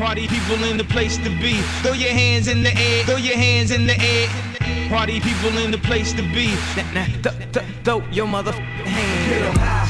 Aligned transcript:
Party 0.00 0.26
people 0.28 0.64
in 0.64 0.78
the 0.78 0.84
place 0.84 1.18
to 1.18 1.28
be. 1.28 1.60
Throw 1.82 1.92
your 1.92 2.08
hands 2.08 2.48
in 2.48 2.62
the 2.62 2.74
air. 2.74 3.04
Throw 3.04 3.16
your 3.16 3.36
hands 3.36 3.70
in 3.70 3.86
the 3.86 4.00
air. 4.00 4.28
Party 4.88 5.20
people 5.20 5.58
in 5.58 5.70
the 5.70 5.76
place 5.76 6.14
to 6.14 6.22
be. 6.22 6.56
Th- 7.22 7.52
th- 7.52 7.66
throw 7.84 8.02
your 8.10 8.26
mother 8.26 8.52
hands. 8.52 9.89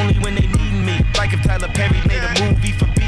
when 0.21 0.35
they 0.35 0.47
need 0.47 0.73
me. 0.85 1.05
Like 1.17 1.33
if 1.33 1.41
Tyler 1.43 1.67
Perry 1.67 2.01
made 2.07 2.23
a 2.23 2.31
movie 2.43 2.71
for 2.71 3.00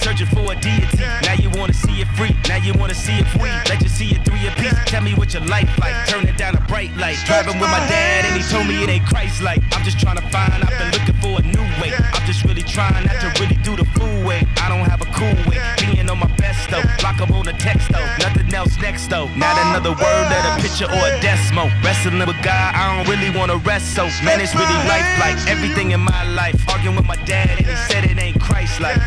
Searching 0.00 0.26
for 0.26 0.52
a 0.52 0.56
deity. 0.56 0.98
Now 1.22 1.34
you 1.34 1.50
wanna 1.50 1.74
see 1.74 2.00
it 2.00 2.08
free, 2.16 2.34
now 2.48 2.56
you 2.56 2.72
wanna 2.74 2.94
see 2.94 3.18
it 3.18 3.26
free. 3.28 3.50
Let 3.68 3.82
you 3.82 3.88
see 3.88 4.14
it 4.14 4.24
three 4.24 4.46
piece. 4.56 4.74
Tell 4.86 5.02
me 5.02 5.14
what 5.14 5.32
your 5.34 5.44
life 5.44 5.68
like. 5.78 5.94
Turn 6.08 6.26
it 6.26 6.36
down 6.36 6.56
a 6.56 6.60
bright 6.66 6.94
light. 6.96 7.18
Driving 7.26 7.58
with 7.60 7.70
my 7.70 7.80
dad 7.88 8.24
and 8.24 8.36
he 8.36 8.42
told 8.48 8.66
me 8.66 8.82
it 8.82 8.88
ain't 8.88 9.06
Christ 9.06 9.42
like. 9.42 9.62
I'm 9.72 9.84
just 9.84 9.98
trying 9.98 10.16
to 10.16 10.26
find, 10.28 10.52
I've 10.62 10.78
been 10.78 10.92
looking 10.92 11.18
for 11.20 11.40
a 11.40 11.42
new 11.42 11.66
way. 11.80 11.92
I'm 11.96 12.26
just 12.26 12.44
really 12.44 12.62
trying 12.62 13.04
not 13.06 13.20
to 13.20 13.28
really 13.40 13.56
do 13.62 13.76
the 13.76 13.84
fool 13.96 14.24
way. 14.24 14.46
I 14.62 14.68
don't 14.68 14.86
have 14.88 15.00
a 15.02 15.10
cool 15.12 15.36
way. 15.50 15.58
Being 15.80 16.08
on 16.08 16.18
my 16.18 16.30
best 16.36 16.70
though. 16.70 16.84
Lock 17.02 17.20
up 17.20 17.30
on 17.30 17.44
the 17.44 17.52
text 17.54 17.90
though. 17.92 18.06
Nothing 18.20 18.52
else 18.54 18.76
next 18.78 19.08
though. 19.08 19.28
Not 19.36 19.56
another 19.68 19.90
word 19.90 20.28
of 20.32 20.42
a 20.58 20.62
picture 20.62 20.86
or 20.86 21.04
a 21.10 21.20
decimal. 21.20 21.68
Wrestling 21.82 22.18
with 22.18 22.40
God, 22.42 22.74
I 22.74 22.96
don't 22.96 23.08
really 23.08 23.30
wanna 23.36 23.56
rest 23.58 23.94
so. 23.94 24.04
Man, 24.24 24.40
it's 24.40 24.54
really 24.54 24.80
life 24.88 25.08
like 25.18 25.36
everything 25.48 25.90
in 25.92 26.00
my 26.00 26.24
life. 26.34 26.56
Arguing 26.68 26.96
with 26.96 27.06
my 27.06 27.16
dad 27.24 27.58
and 27.58 27.66
he 27.66 27.76
said 27.90 28.04
it 28.04 28.18
ain't 28.18 28.40
Christ 28.40 28.80
like. 28.80 29.00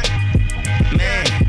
Man. 0.95 1.48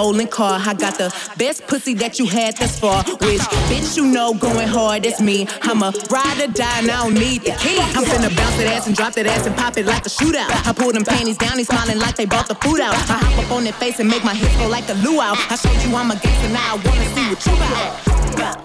Stolen 0.00 0.26
car. 0.28 0.58
I 0.58 0.72
got 0.72 0.96
the 0.96 1.12
best 1.36 1.66
pussy 1.66 1.92
that 1.94 2.18
you 2.18 2.26
had 2.26 2.56
thus 2.56 2.80
far. 2.80 3.04
Which 3.04 3.44
bitch 3.68 3.98
you 3.98 4.06
know 4.06 4.32
going 4.32 4.66
hard, 4.66 5.02
that's 5.02 5.20
me. 5.20 5.46
I'm 5.60 5.82
a 5.82 5.92
ride 6.08 6.40
or 6.40 6.50
die 6.52 6.78
and 6.80 6.90
I 6.90 7.02
don't 7.04 7.14
need 7.14 7.42
the 7.42 7.52
key. 7.60 7.78
I'm 7.96 8.04
finna 8.08 8.34
bounce 8.34 8.56
that 8.56 8.68
ass 8.74 8.86
and 8.86 8.96
drop 8.96 9.12
that 9.14 9.26
ass 9.26 9.46
and 9.46 9.54
pop 9.54 9.76
it 9.76 9.84
like 9.84 10.06
a 10.06 10.08
shootout. 10.08 10.48
I 10.66 10.72
pull 10.72 10.92
them 10.92 11.04
panties 11.04 11.36
down, 11.36 11.58
he's 11.58 11.68
smiling 11.68 11.98
like 11.98 12.16
they 12.16 12.24
bought 12.24 12.48
the 12.48 12.54
food 12.54 12.80
out. 12.80 12.94
I 12.94 13.18
hop 13.20 13.44
up 13.44 13.50
on 13.52 13.64
their 13.64 13.74
face 13.74 14.00
and 14.00 14.08
make 14.08 14.24
my 14.24 14.34
hips 14.34 14.56
go 14.56 14.68
like 14.68 14.88
a 14.88 14.94
luau. 15.04 15.34
I 15.36 15.56
showed 15.56 15.80
you 15.84 15.94
I'm 15.94 16.10
a 16.10 16.16
gangster, 16.16 16.48
now 16.48 16.64
I 16.64 16.76
wanna 16.80 17.06
see 17.14 17.26
what 17.28 17.40
you 17.44 17.54
got. 17.60 18.56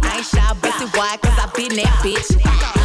I 0.00 0.16
ain't 0.16 0.26
shy, 0.26 0.52
busted 0.62 0.88
why? 0.96 1.18
Cause 1.20 1.36
I 1.36 1.46
been 1.54 1.76
that 1.76 1.92
bitch 2.00 2.83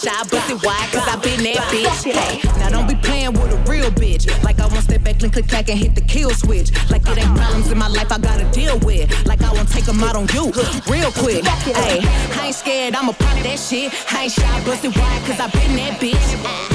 shy, 0.00 0.22
busted 0.30 0.62
wide, 0.64 0.88
cause 0.92 1.06
I 1.06 1.16
been 1.16 1.42
that 1.44 1.60
bitch. 1.68 2.04
Hey, 2.04 2.40
now 2.58 2.70
don't 2.70 2.88
be 2.88 2.94
playing 2.94 3.32
with 3.34 3.52
a 3.52 3.58
real 3.70 3.90
bitch. 3.90 4.24
Like 4.42 4.58
I 4.60 4.66
won't 4.66 4.84
step 4.84 5.04
back, 5.04 5.18
click, 5.18 5.32
click, 5.32 5.48
clack, 5.48 5.68
and 5.68 5.78
hit 5.78 5.94
the 5.94 6.00
kill 6.00 6.30
switch. 6.30 6.70
Like 6.90 7.02
it 7.06 7.18
ain't 7.18 7.36
problems 7.36 7.70
in 7.70 7.78
my 7.78 7.88
life 7.88 8.10
I 8.10 8.18
gotta 8.18 8.50
deal 8.50 8.78
with. 8.80 9.04
Like 9.26 9.42
I 9.42 9.52
won't 9.52 9.68
take 9.68 9.84
them 9.84 10.02
out 10.02 10.16
on 10.16 10.26
you, 10.32 10.52
real 10.88 11.12
quick. 11.12 11.44
Hey, 11.44 12.00
I 12.40 12.46
ain't 12.46 12.54
scared, 12.54 12.94
I'ma 12.94 13.12
pop 13.12 13.36
that 13.44 13.58
shit. 13.58 13.92
I 14.12 14.24
ain't 14.24 14.32
shy, 14.32 14.64
busted 14.64 14.96
wide, 14.96 15.22
cause 15.26 15.38
I 15.40 15.48
been 15.50 15.76
that 15.76 16.00
bitch. 16.00 16.70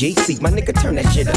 GC, 0.00 0.40
my 0.40 0.48
nigga, 0.48 0.72
turn 0.80 0.94
that 0.94 1.12
shit 1.12 1.28
up. 1.28 1.36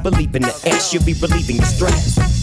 believe 0.01 0.35
in 0.35 0.41
the 0.41 0.69
ass, 0.73 0.93
you'll 0.93 1.03
be 1.03 1.13
relieving 1.13 1.57
the 1.57 1.65
stress. 1.65 2.40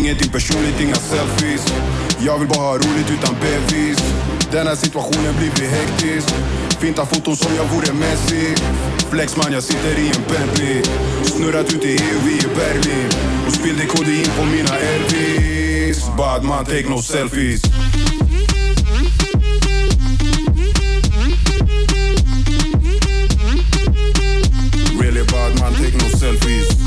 ingenting 0.00 0.30
personligt, 0.30 0.80
inga 0.80 0.94
selfies. 0.94 1.64
Jag 2.26 2.38
vill 2.38 2.48
bara 2.48 2.60
ha 2.60 2.74
roligt 2.74 3.10
utan 3.10 3.34
bevis. 3.40 3.98
Den 4.52 4.66
här 4.66 4.74
situationen 4.74 5.34
blir 5.38 5.50
blivit 5.50 5.70
hektisk. 5.70 6.28
Fintar 6.80 7.04
foton 7.04 7.36
som 7.36 7.52
jag 7.56 7.64
vore 7.64 7.92
Messi. 7.92 8.54
Flex 9.10 9.36
man, 9.36 9.52
jag 9.52 9.62
sitter 9.62 9.98
i 9.98 10.06
en 10.06 10.22
Bentley. 10.30 10.82
Snurrat 11.24 11.74
ut 11.74 11.84
i 11.84 11.88
EU, 11.88 12.18
vi 12.24 12.32
i 12.32 12.48
Berlin. 12.56 13.10
Och 13.46 13.52
spillde 13.52 13.86
kodein 13.86 14.30
på 14.38 14.44
mina 14.44 14.76
Elvis. 14.78 16.06
Bad 16.16 16.44
man, 16.44 16.64
take 16.64 16.88
no 16.88 17.02
selfies. 17.02 17.62
Really 25.00 25.24
bad 25.24 25.60
man, 25.60 25.74
take 25.74 25.96
no 25.96 26.18
selfies. 26.18 26.79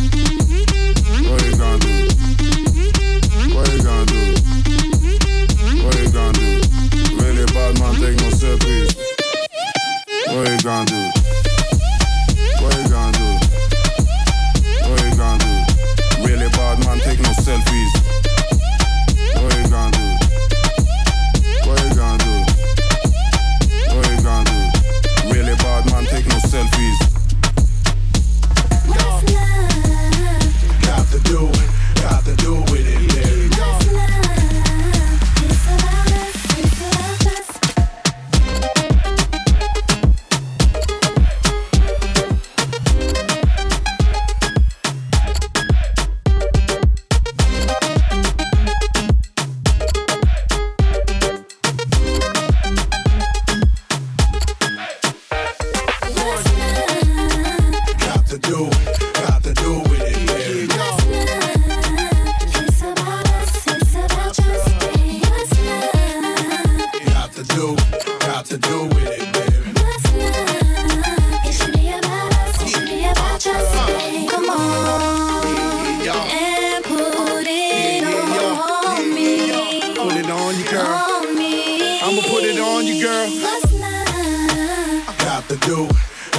do, 85.73 85.87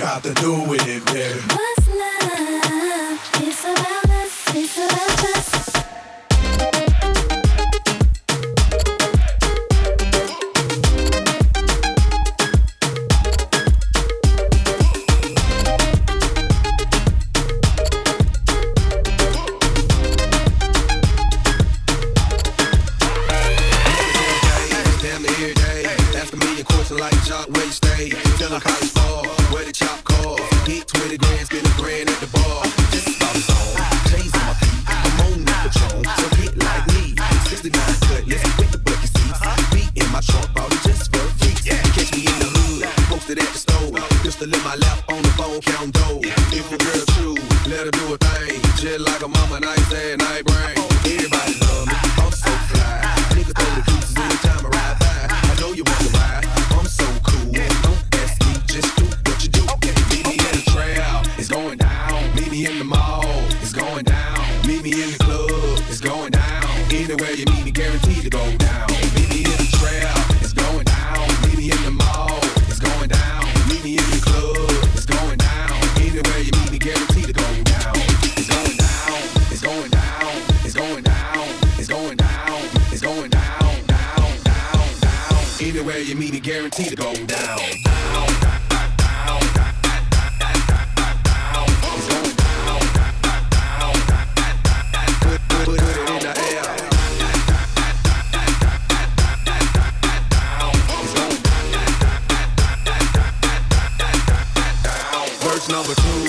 got 0.00 0.22
to 0.22 0.32
do 0.34 0.62
with 0.68 0.86
it, 0.86 1.04
baby. 1.06 1.23
Anywhere 85.64 85.98
you 85.98 86.14
meet 86.14 86.34
it, 86.34 86.42
guaranteed 86.42 86.88
to 86.88 86.96
go 86.96 87.14
down. 87.24 87.58
Number 105.70 105.94
two 105.94 106.23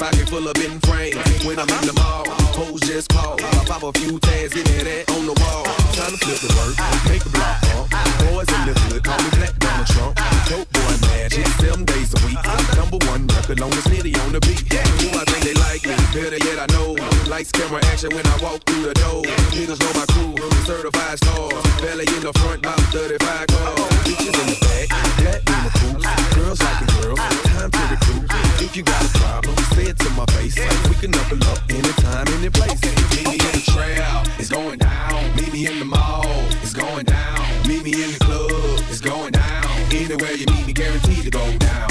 Pocket 0.00 0.30
full 0.30 0.48
of 0.48 0.56
in 0.64 0.80
frames. 0.80 1.20
When 1.44 1.58
I'm 1.60 1.68
in 1.68 1.84
the 1.84 1.92
mall, 1.92 2.24
hoes 2.56 2.80
just 2.80 3.12
call. 3.12 3.36
I 3.36 3.64
pop 3.68 3.84
a 3.84 3.92
few 4.00 4.18
tags, 4.18 4.54
give 4.56 4.64
me 4.64 4.80
that 4.80 5.04
on 5.12 5.28
the 5.28 5.36
wall. 5.36 5.68
Trying 5.92 6.16
to 6.16 6.20
flip 6.24 6.40
the 6.40 6.48
work, 6.56 6.72
make 7.04 7.20
the 7.20 7.28
block 7.28 7.60
up. 7.76 7.84
Boys 8.24 8.48
in 8.48 8.64
the 8.64 8.72
hood, 8.80 9.04
call 9.04 9.20
me 9.20 9.28
Black 9.36 9.52
Donald 9.60 9.86
Trump. 9.92 10.16
Dope 10.48 10.72
boy 10.72 10.94
magic, 11.04 11.44
seven 11.60 11.84
days 11.84 12.16
a 12.16 12.18
week. 12.24 12.40
Number 12.80 12.96
one 13.12 13.28
record, 13.28 13.60
longest 13.60 13.92
nitty 13.92 14.16
on 14.24 14.32
the 14.32 14.40
beat. 14.40 14.64
Who 14.72 15.12
I 15.12 15.24
think 15.28 15.44
they 15.44 15.56
like 15.60 15.84
me? 15.84 15.92
Better 16.16 16.40
yet, 16.48 16.64
I 16.64 16.66
know. 16.72 16.96
Lights, 17.28 17.52
camera, 17.52 17.84
action 17.92 18.08
when 18.16 18.24
I 18.24 18.36
walk 18.40 18.64
through 18.64 18.88
the 18.88 18.96
door. 19.04 19.20
Niggas 19.52 19.76
know 19.84 19.92
my 20.00 20.08
crew, 20.16 20.32
certified 20.64 21.20
stars. 21.20 21.60
Belly 21.84 22.08
in 22.08 22.24
the 22.24 22.32
front, 22.40 22.64
about 22.64 22.80
35 22.88 23.20
cars. 23.52 23.84
Bitches 24.08 24.32
in 24.32 24.48
the 24.48 24.58
back, 24.64 24.88
that 25.28 25.44
in 25.44 25.58
the 25.60 25.70
cool. 25.76 26.00
Girls 26.40 26.56
like 26.64 26.80
a 26.80 26.88
girl, 27.04 27.16
time 27.52 27.68
to 27.68 27.84
recruit. 27.92 28.24
If 28.64 28.76
you 28.76 28.82
got 28.82 29.04
a 29.04 29.08
problem, 29.18 29.56
say 29.74 29.89
head 29.90 29.98
to 29.98 30.10
my 30.10 30.24
face. 30.26 30.58
Like 30.58 30.88
we 30.88 30.94
can 30.96 31.10
knuckle 31.10 31.42
up 31.44 31.58
anytime, 31.68 32.26
any 32.38 32.50
place. 32.50 32.80
Meet 33.10 33.26
me 33.26 33.32
in 33.32 33.52
the 33.58 33.62
trail, 33.72 34.22
it's 34.38 34.48
going 34.48 34.78
down. 34.78 35.36
Meet 35.36 35.52
me 35.52 35.66
in 35.66 35.78
the 35.80 35.84
mall, 35.84 36.24
it's 36.62 36.72
going 36.72 37.04
down. 37.04 37.40
Meet 37.66 37.84
me 37.84 37.92
in 38.04 38.12
the 38.12 38.18
club, 38.20 38.80
it's 38.88 39.00
going 39.00 39.32
down. 39.32 39.64
Anywhere 39.92 40.32
you 40.32 40.46
meet 40.46 40.66
me, 40.66 40.72
guaranteed 40.72 41.24
to 41.24 41.30
go 41.30 41.58
down. 41.58 41.89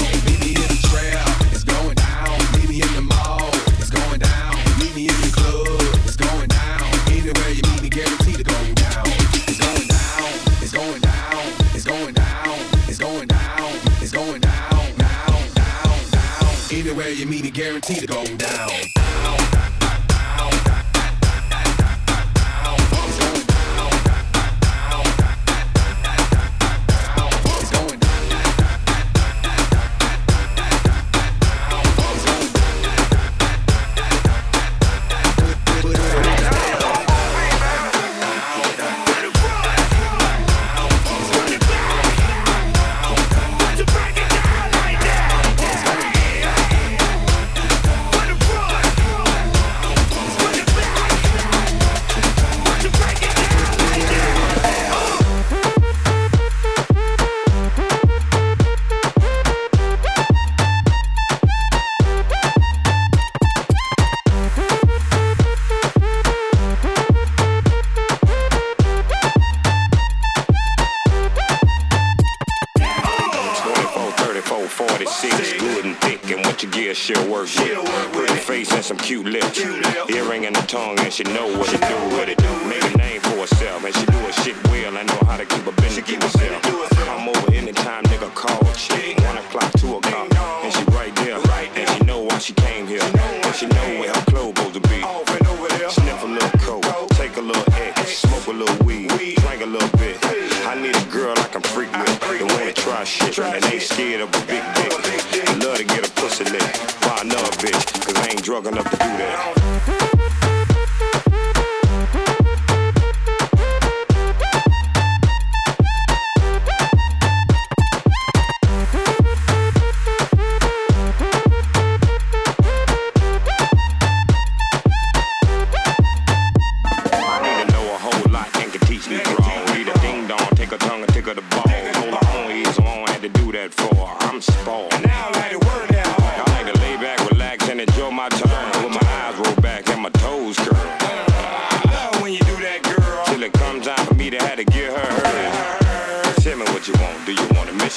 Where 16.96 17.08
you 17.08 17.24
meet 17.24 17.44
it 17.44 17.54
guaranteed 17.54 18.00
to 18.00 18.06
go 18.06 18.24
down. 18.36 19.39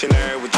dictionary 0.04 0.36
with 0.42 0.53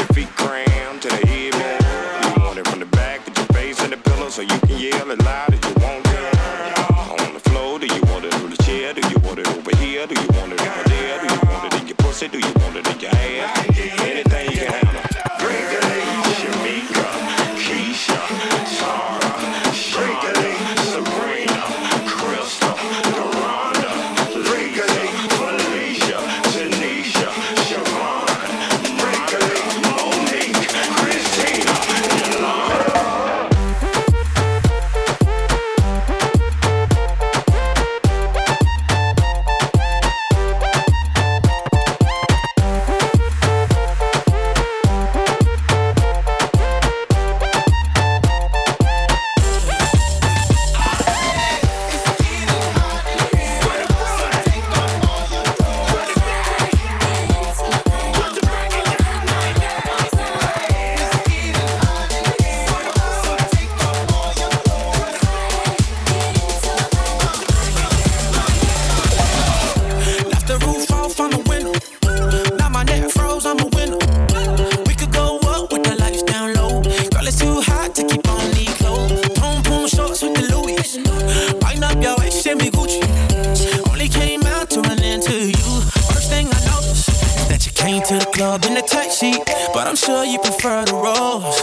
to 88.18 88.24
the 88.24 88.32
club 88.32 88.64
in 88.64 88.76
a 88.76 88.82
taxi, 88.82 89.32
but 89.74 89.86
I'm 89.86 89.96
sure 89.96 90.24
you 90.24 90.38
prefer 90.38 90.84
the 90.84 90.94
rose. 90.94 91.56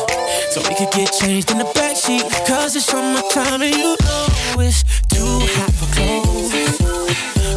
So 0.52 0.62
we 0.68 0.76
could 0.76 0.92
get 0.92 1.12
changed 1.14 1.52
in 1.52 1.58
the 1.58 1.66
backseat, 1.66 2.24
cause 2.48 2.76
it's 2.76 2.86
summertime 2.86 3.62
and 3.62 3.76
you 3.76 3.96
know 4.04 4.62
it's 4.62 4.84
too 5.10 5.40
hot 5.56 5.72
for 5.80 5.90
clothes. 5.96 6.52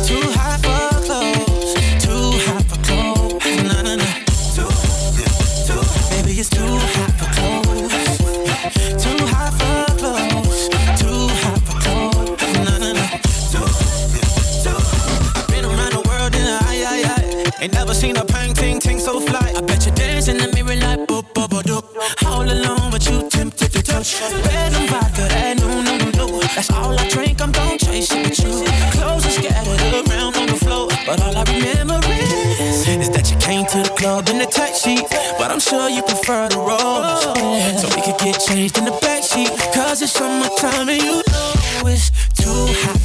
Too 0.07 0.23
hot 0.39 0.61
for 0.65 0.81
clothes. 1.07 1.75
Too 2.05 2.25
hot 2.47 2.65
for 2.71 2.79
clothes. 2.87 3.45
Nah, 3.69 3.83
nah, 3.83 3.97
nah. 3.97 4.13
Too, 4.57 4.71
too, 5.67 5.83
Baby, 6.11 6.41
it's 6.41 6.49
too 6.49 6.73
hot 6.97 7.13
for 7.19 7.29
clothes. 7.37 7.93
Too 9.03 9.19
hot 9.35 9.53
for 9.61 9.79
clothes. 10.01 10.69
Too 11.01 11.21
hot 11.43 11.61
for 11.67 11.77
clothes. 11.85 12.41
Nah, 12.65 12.79
nah, 12.79 12.93
nah. 12.93 13.09
Too, 13.53 13.67
too. 14.65 14.79
I've 15.37 15.49
been 15.49 15.65
around 15.65 15.93
the 15.93 16.03
world 16.09 16.35
in 16.35 16.47
a 16.47 16.59
I, 16.63 16.77
I, 16.93 16.99
I. 17.17 17.63
Ain't 17.63 17.75
never 17.75 17.95
seen 17.95 18.17
a 18.17 18.25
pink 18.25 18.56
ting 18.81 18.99
ting 18.99 19.01
so 19.01 19.21
fly. 19.21 19.53
I 19.57 19.61
bet 19.61 19.87
you 19.87 19.93
dance 19.93 20.29
in 20.29 20.39
the 20.39 20.49
mirror 20.55 20.77
like 20.77 21.07
bo 21.07 21.23
bo 21.35 21.49
bo 21.49 21.63
do. 21.63 21.81
All 22.27 22.43
alone, 22.43 22.91
but 22.91 23.05
you 23.09 23.29
tempted 23.29 23.73
to 23.73 23.83
touch. 23.83 24.21
Red 24.21 24.75
and 24.75 24.91
vodka 24.91 25.27
and 25.45 25.61
no 25.61 25.83
no 25.83 25.97
no 26.19 26.41
That's 26.55 26.71
all 26.71 26.99
I 26.99 27.09
drink. 27.09 27.41
I'm 27.41 27.53
gon' 27.53 27.79
chase 27.79 28.13
it 28.13 28.23
with 28.25 28.39
you. 28.41 28.65
Clothes 28.93 29.27
are 29.27 29.37
scattered 29.39 30.09
around 30.09 30.37
on 30.37 30.47
the 30.47 30.57
floor, 30.57 30.89
but 31.07 31.21
all 31.23 31.37
I 31.37 31.45
remember 31.45 32.01
is 32.09 32.87
is 32.89 33.11
that 33.11 33.31
you 33.31 33.37
came 33.39 33.65
to 33.67 33.79
the 33.83 33.95
club 33.97 34.29
in 34.29 34.41
a 34.41 34.47
tight 34.47 34.77
sheet. 34.77 35.07
But 35.39 35.51
I'm 35.51 35.61
sure 35.61 35.89
you 35.89 36.03
prefer 36.03 36.49
the 36.49 36.59
rolls, 36.59 37.23
so 37.81 37.87
we 37.95 38.03
could 38.03 38.19
get 38.19 38.41
changed 38.41 38.79
in 38.79 38.85
the 38.85 38.97
backseat. 39.05 39.51
Cause 39.75 40.03
it's 40.03 40.13
summertime 40.13 40.89
and 40.89 41.03
you 41.03 41.23
know 41.33 41.89
it's 41.93 42.11
too 42.35 42.63
hot 42.83 42.96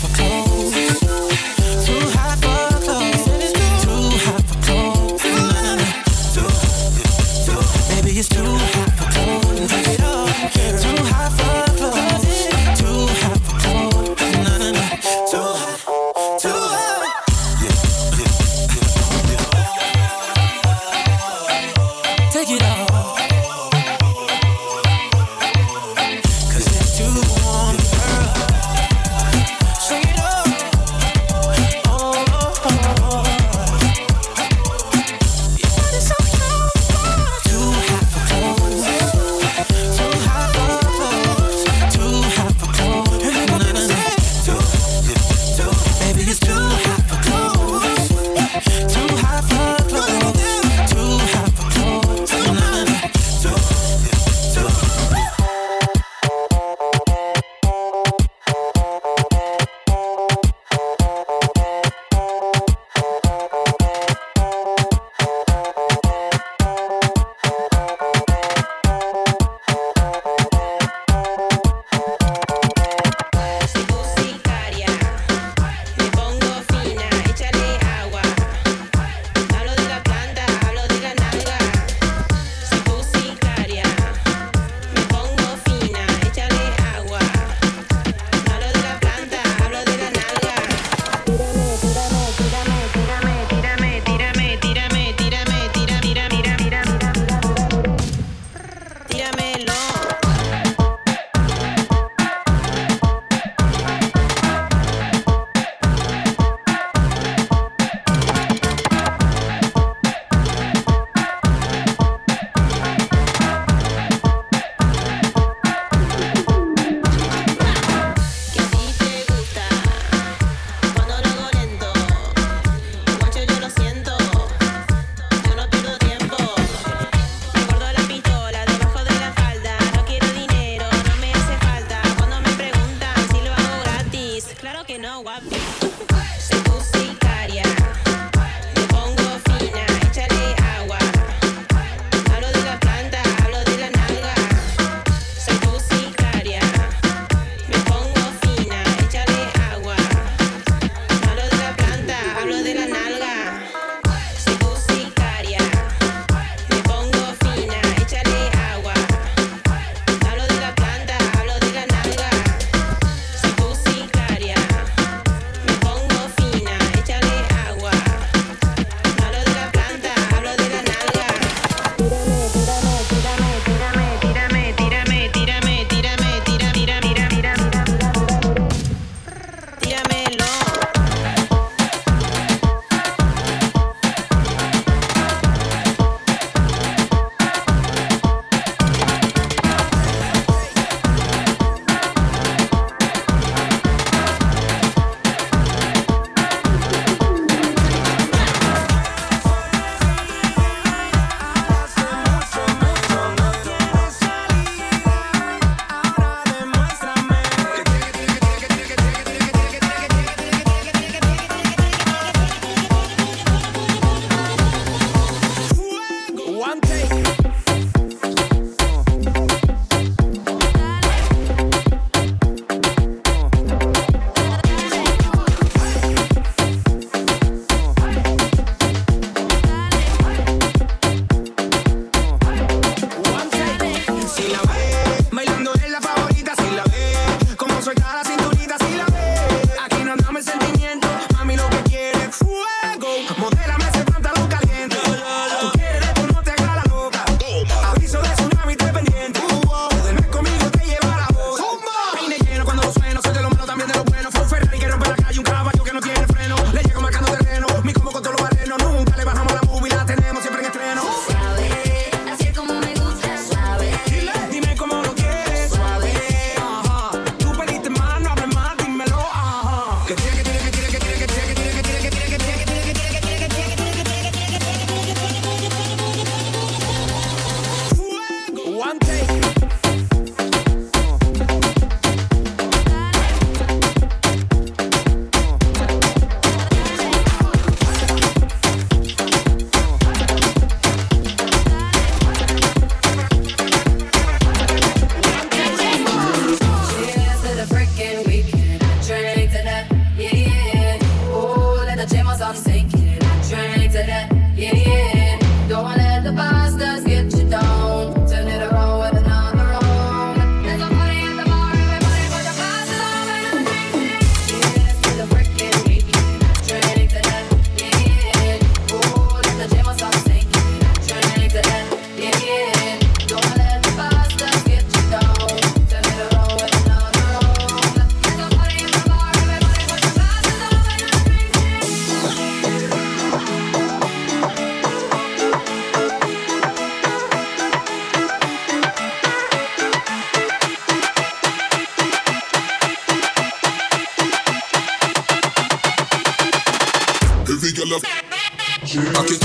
Back 348.81 348.95
it 348.95 349.43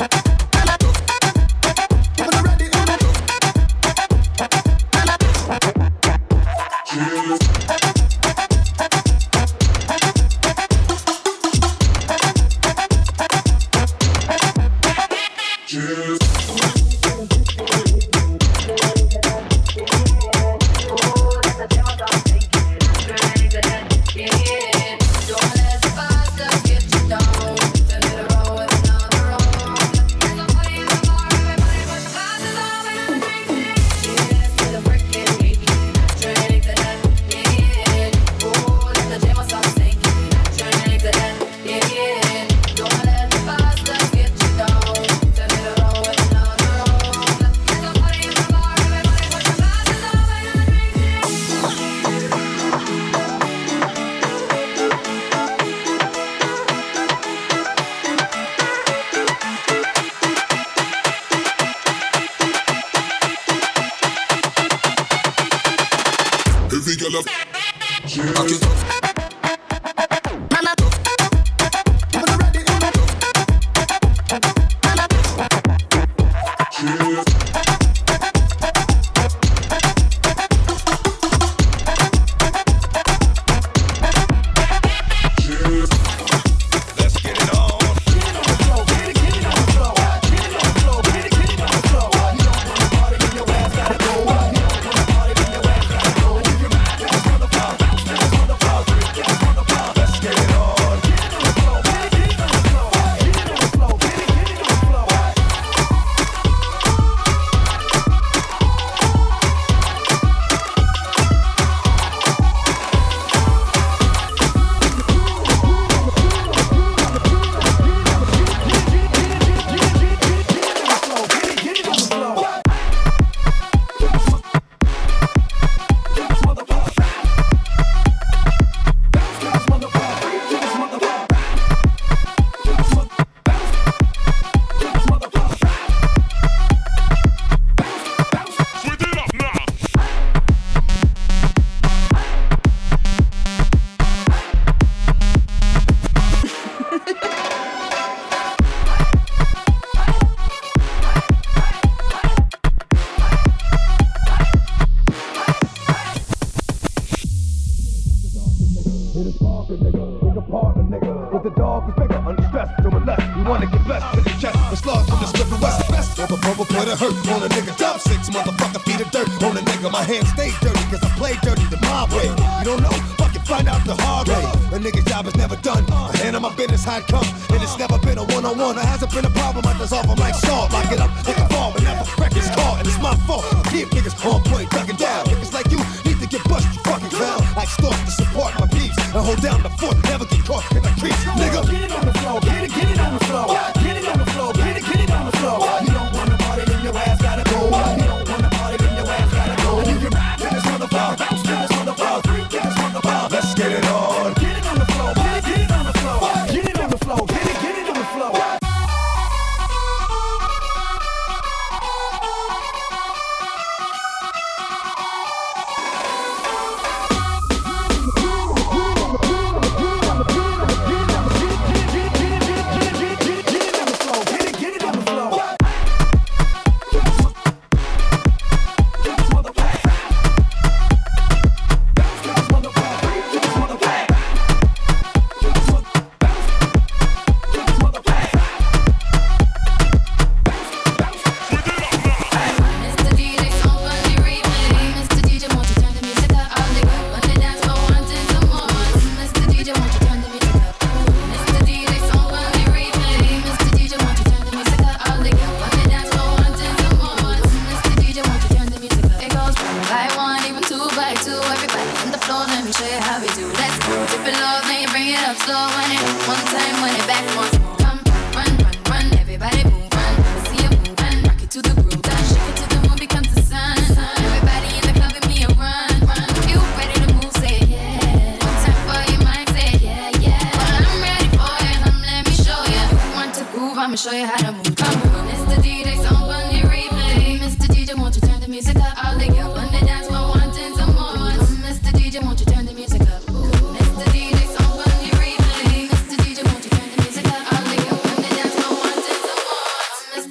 up. 0.00 0.29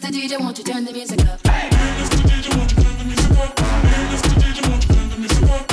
Mr. 0.09 0.21
DJ, 0.21 0.39
won't 0.39 0.57
you 0.57 0.63
turn 0.63 0.85
the 0.85 0.91
music 0.91 1.23
up? 1.27 1.39
Hey, 1.45 1.69
Mr. 1.69 2.17
DJ, 2.25 2.57
won't 2.57 2.71
you 2.71 2.83
turn 2.83 2.97
the 2.97 3.03
music 3.05 3.37
up? 3.37 3.59
Hey, 3.59 4.15
Mr. 4.15 4.29
DJ, 4.41 4.67
won't 4.67 4.89
you 4.89 4.95
turn 4.95 5.09
the 5.09 5.17
music 5.17 5.49
up? 5.51 5.68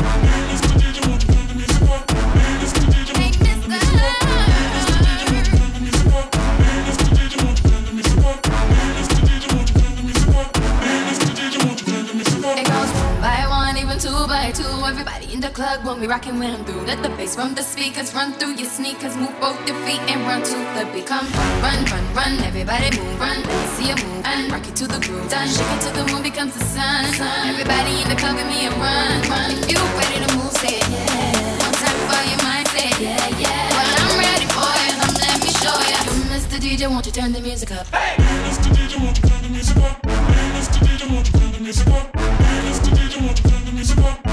club 15.56 15.86
when 15.86 15.98
we 15.98 16.06
rockin' 16.06 16.38
when 16.38 16.52
I'm 16.52 16.62
through. 16.66 16.84
Let 16.84 17.02
the 17.02 17.08
bass 17.16 17.34
from 17.34 17.54
the 17.54 17.62
speakers 17.62 18.14
run 18.14 18.34
through 18.34 18.56
your 18.60 18.68
sneakers. 18.68 19.16
Move 19.16 19.32
both 19.40 19.56
your 19.66 19.78
feet 19.88 20.02
and 20.12 20.20
run 20.28 20.42
to 20.44 20.56
the 20.76 20.84
beat. 20.92 21.06
Come 21.06 21.24
run, 21.64 21.80
run, 21.92 22.04
run, 22.12 22.32
everybody 22.44 22.92
move, 22.98 23.18
run. 23.18 23.40
Let 23.40 23.56
me 23.62 23.68
see 23.72 23.88
you 23.88 23.96
move 24.04 24.20
and 24.26 24.52
rock 24.52 24.68
it 24.68 24.76
to 24.76 24.86
the 24.86 25.00
groove. 25.00 25.30
Done, 25.30 25.48
shake 25.48 25.72
it 25.72 25.80
till 25.80 25.94
the 25.96 26.04
moon 26.12 26.22
becomes 26.22 26.52
the 26.52 26.60
sun. 26.60 27.08
Everybody 27.48 28.04
in 28.04 28.08
the 28.12 28.16
club 28.20 28.36
with 28.36 28.44
me 28.52 28.68
and 28.68 28.76
run, 28.76 29.16
run. 29.32 29.56
If 29.56 29.72
you 29.72 29.80
ready 29.96 30.18
to 30.20 30.30
move, 30.36 30.52
say 30.60 30.76
yeah. 30.76 31.64
One 31.64 31.76
time 31.80 32.00
for 32.04 32.22
your 32.28 32.40
mind, 32.44 32.68
say 32.76 32.92
yeah, 33.00 33.40
yeah. 33.40 33.72
Well, 33.72 33.96
I'm 34.04 34.12
ready 34.20 34.44
for 34.52 34.68
it. 34.84 34.92
Come 35.00 35.16
let 35.24 35.40
me 35.40 35.50
show 35.56 35.76
ya. 35.88 35.98
You, 36.04 36.36
Mr. 36.36 36.60
DJ, 36.60 36.84
won't 36.92 37.06
you 37.08 37.12
turn 37.16 37.32
the 37.32 37.40
music 37.40 37.72
up? 37.72 37.88
Hey, 37.96 38.12
Mr. 38.44 38.68
DJ, 38.76 39.00
won't 39.00 39.16
you 39.16 39.24
turn 39.24 39.40
the 39.40 39.48
music 39.48 39.80
up? 39.80 40.04
Hey, 40.04 40.48
Mr. 40.52 40.78
DJ, 40.84 41.02
won't 41.08 41.24
you 41.24 41.34
turn 41.40 41.52
the 41.56 41.60
music 41.64 41.88
up? 41.96 42.12
Hey, 42.44 42.60
Mr. 42.68 42.88
DJ, 42.92 43.24
won't 43.24 43.38
you 43.40 43.48
turn 43.48 43.64
the 43.64 43.72
music 43.72 43.98
up? 44.04 44.25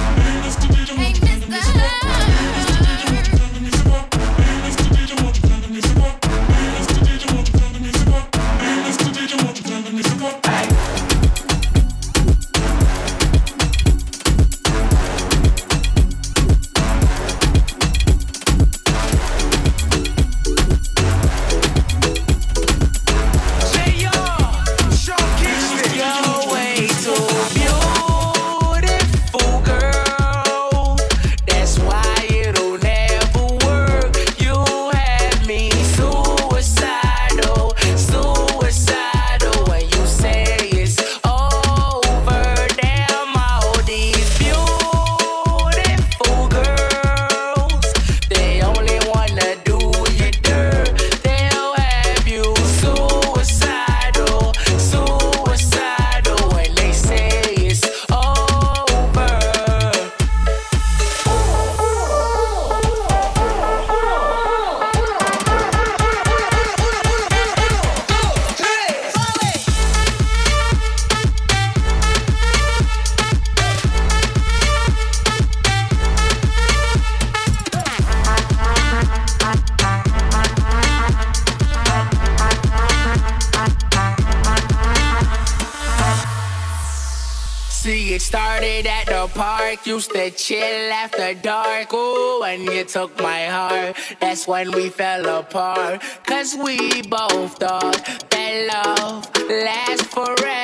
Used 89.86 90.12
to 90.12 90.32
chill 90.32 90.94
after 90.94 91.34
dark. 91.34 91.90
Oh, 91.92 92.40
when 92.42 92.62
you 92.64 92.86
took 92.86 93.18
my 93.22 93.48
heart, 93.48 93.98
that's 94.22 94.48
when 94.48 94.72
we 94.72 94.90
fell 94.90 95.40
apart. 95.40 96.02
Cause 96.26 96.56
we 96.56 97.02
both 97.02 97.58
thought 97.58 98.00
that 98.30 98.70
love 98.72 99.50
lasts 99.50 100.08
forever. 100.08 100.63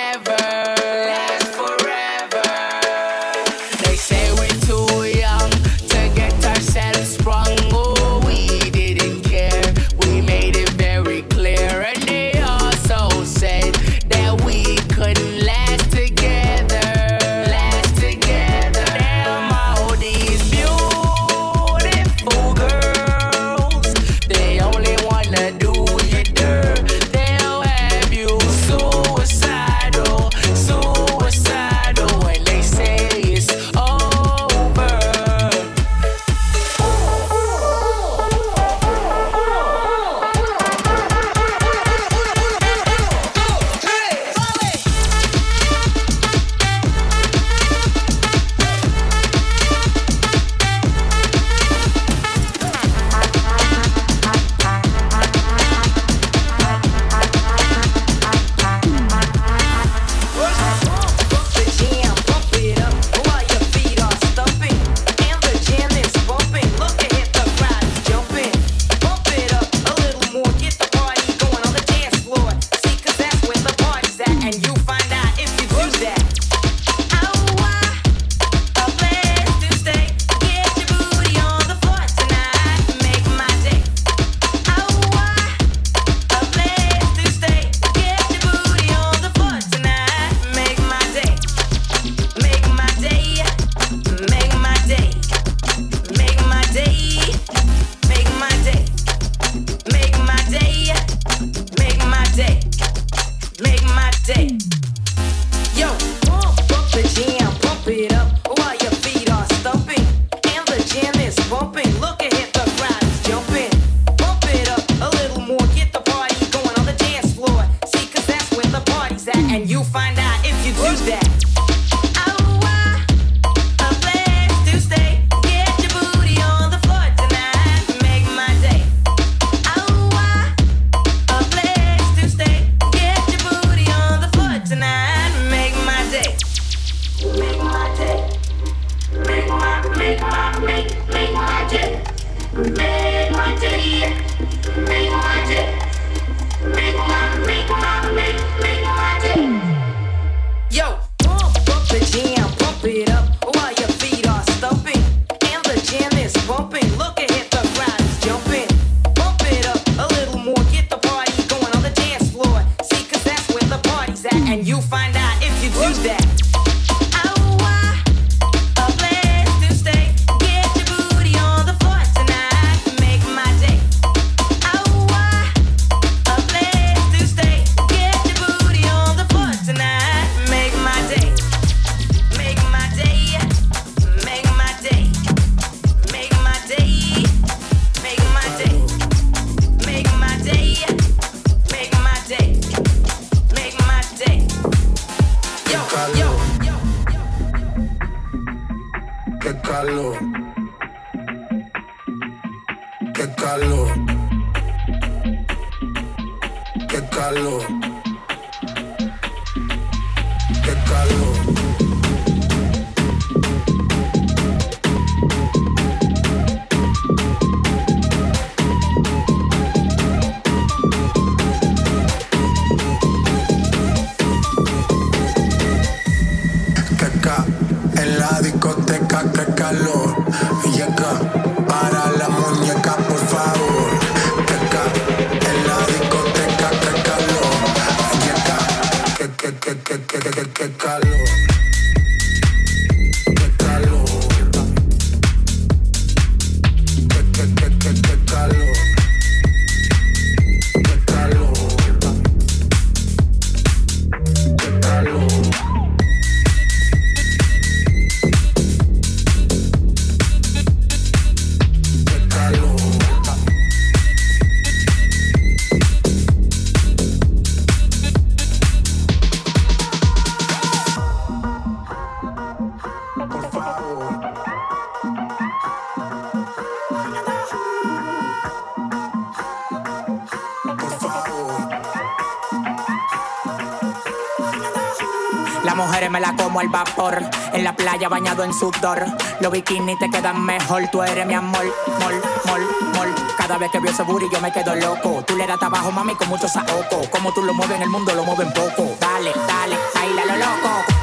En 287.53 287.63
la 287.63 287.75
playa 287.75 288.09
bañado 288.09 288.43
en 288.43 288.53
sudor. 288.53 289.05
Los 289.39 289.51
bikinis 289.51 289.97
te 289.97 290.09
quedan 290.09 290.43
mejor. 290.45 290.87
Tú 290.91 291.01
eres 291.01 291.25
mi 291.25 291.33
amor. 291.33 291.65
Mol, 291.99 292.21
mol, 292.45 292.61
mol. 292.95 293.15
Cada 293.37 293.57
vez 293.57 293.71
que 293.71 293.79
veo 293.79 293.91
ese 293.91 294.03
booty 294.03 294.27
yo 294.31 294.39
me 294.39 294.51
quedo 294.51 294.75
loco. 294.75 295.23
Tú 295.25 295.35
le 295.35 295.47
das 295.47 295.57
trabajo, 295.57 295.91
mami, 295.91 296.15
con 296.15 296.29
mucho 296.29 296.47
saoco. 296.47 297.01
Como 297.09 297.33
tú 297.33 297.41
lo 297.41 297.53
mueves 297.53 297.77
en 297.77 297.83
el 297.83 297.89
mundo, 297.89 298.13
lo 298.13 298.23
mueven 298.23 298.51
poco. 298.53 298.95
Dale, 298.99 299.31
dale, 299.47 299.77
baila 299.95 300.25
lo 300.25 300.37
loco. 300.37 300.98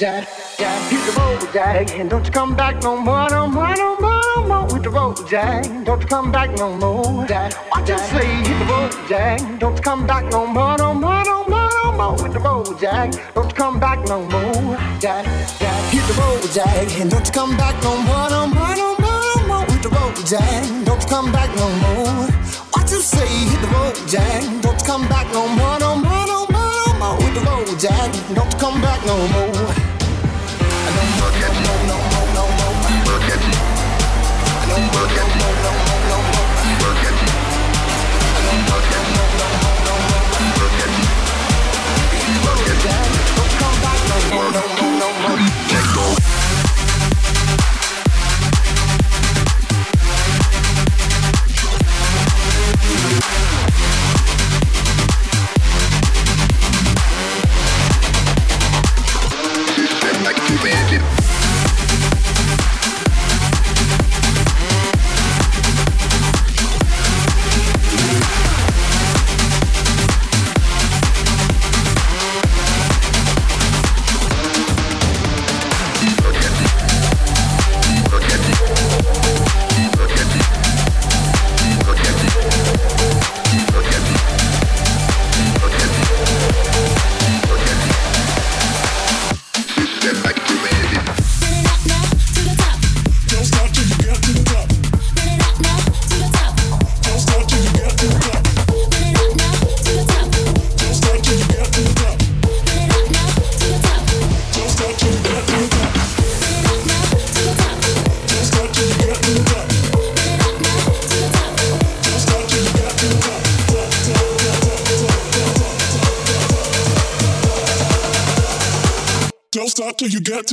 Dad, 0.00 0.26
dad, 0.56 0.90
hit 0.90 1.04
the 1.04 1.20
road, 1.20 1.52
Jack, 1.52 1.98
and 1.98 2.08
don't 2.08 2.24
you 2.24 2.32
come 2.32 2.56
back 2.56 2.82
no 2.82 2.96
more, 2.96 3.28
no 3.28 3.46
more, 3.46 3.76
no 3.76 3.96
more, 3.96 4.22
no 4.34 4.46
more 4.46 4.66
with 4.72 4.82
the 4.82 4.88
road, 4.88 5.28
Jack. 5.28 5.64
Don't 5.84 6.00
you 6.00 6.08
come 6.08 6.32
back 6.32 6.56
no 6.56 6.74
more, 6.74 7.26
Dad. 7.26 7.52
What 7.68 7.86
you 7.86 7.98
say? 7.98 8.26
Hit 8.26 8.58
the 8.58 8.64
road, 8.64 8.92
Jack. 9.10 9.58
Don't 9.58 9.76
you 9.76 9.82
come 9.82 10.06
back 10.06 10.24
no 10.32 10.46
more, 10.46 10.78
no 10.78 10.94
more, 10.94 11.22
no 11.24 11.44
more, 11.44 11.68
no 11.84 11.92
more 11.92 12.12
with 12.12 12.32
the 12.32 12.40
road, 12.40 12.80
Jack. 12.80 13.12
Don't 13.34 13.48
you 13.50 13.54
come 13.54 13.78
back 13.78 13.98
no 14.08 14.22
more, 14.22 14.78
Dad, 15.00 15.24
dad, 15.60 15.92
hit 15.92 16.04
the 16.08 16.14
road, 16.14 16.50
Jack, 16.50 16.98
and 16.98 17.10
don't 17.10 17.26
you 17.26 17.32
come 17.32 17.56
back 17.58 17.82
no 17.82 17.96
more, 17.98 18.30
no 18.30 18.46
more, 18.46 18.76
no 18.76 18.96
more, 18.96 19.20
no 19.36 19.46
more 19.48 19.66
with 19.66 19.82
the 19.82 19.90
road, 19.90 20.16
Jack. 20.24 20.64
Don't 20.86 21.02
you 21.02 21.08
come 21.08 21.30
back 21.30 21.54
no 21.56 21.68
more. 21.84 22.26
What 22.72 22.90
you 22.90 23.00
say? 23.00 23.28
Hit 23.28 23.60
the 23.60 23.68
road, 23.68 23.96
Jack. 24.08 24.62
Don't 24.62 24.80
you 24.80 24.86
come 24.86 25.06
back 25.08 25.30
no 25.34 25.46
more, 25.46 25.78
no 25.78 25.94
more, 25.96 26.26
no 26.26 26.46
more, 26.46 26.72
no 26.86 26.98
more 26.98 27.16
with 27.18 27.34
the 27.34 27.42
road, 27.44 27.78
Jack. 27.78 28.12
Don't 28.34 28.50
you 28.50 28.58
come 28.58 28.80
back 28.80 29.04
no 29.04 29.28
more. 29.28 29.89
No 44.30 44.50
no 44.50 44.60
no 44.82 44.89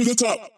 the 0.08 0.16
top. 0.16 0.57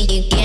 You 0.00 0.22
get 0.22 0.39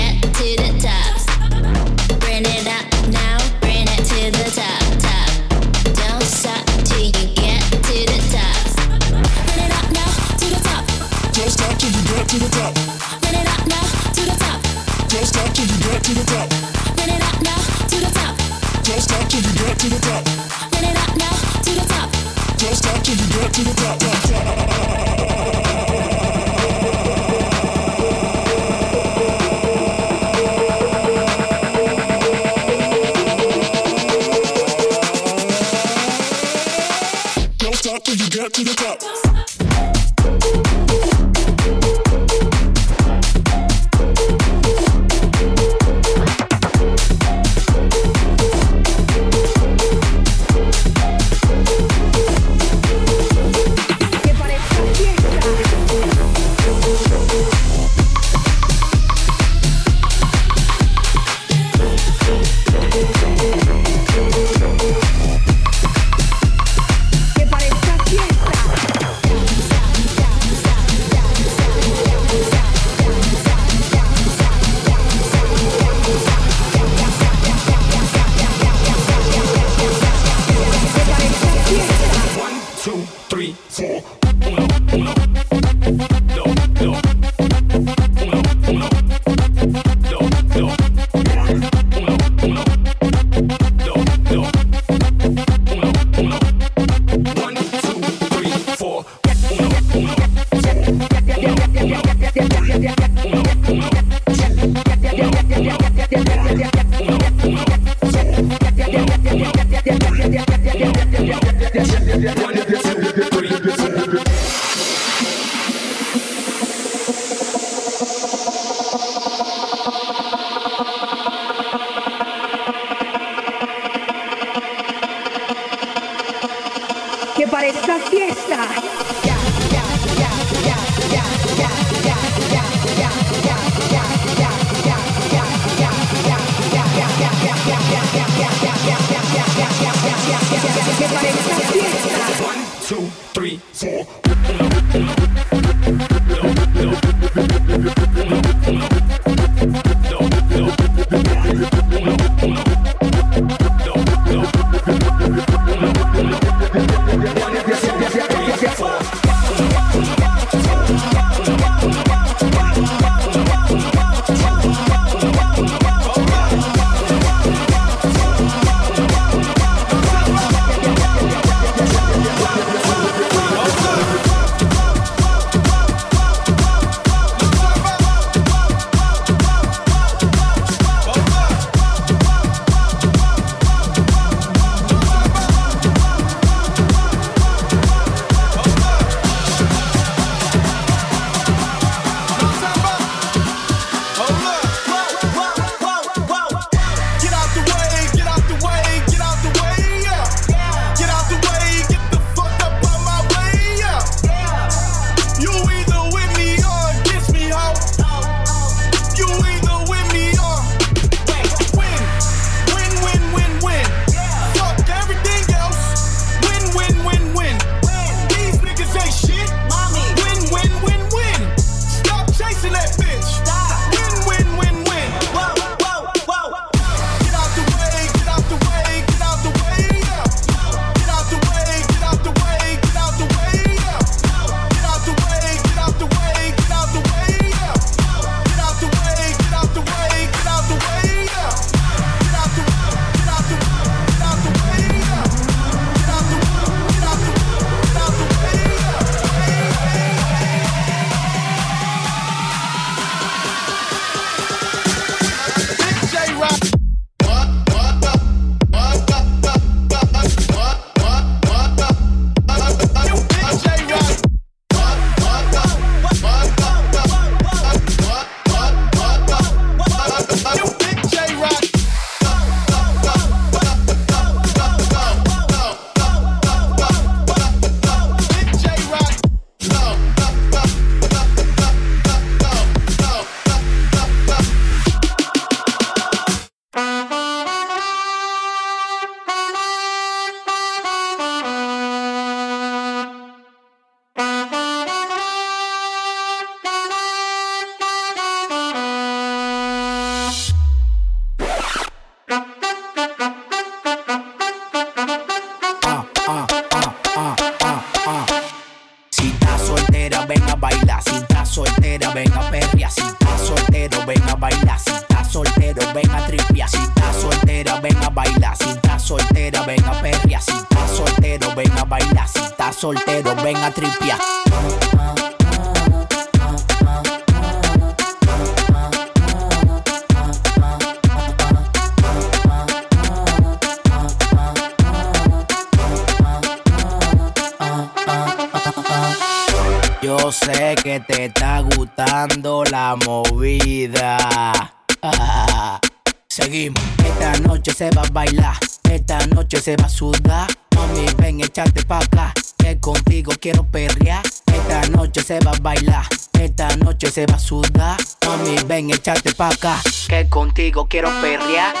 se 357.16 357.24
va 357.24 357.36
a 357.36 357.38
sudar. 357.38 357.96
Mami, 358.26 358.56
ven, 358.66 358.90
échate 358.90 359.32
pa' 359.34 359.48
acá. 359.48 359.80
Que 360.06 360.28
contigo 360.28 360.86
quiero 360.86 361.08
perrear. 361.22 361.74